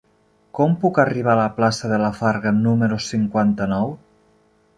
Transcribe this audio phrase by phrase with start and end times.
[0.59, 3.95] Com puc arribar a la plaça de la Farga número cinquanta-nou?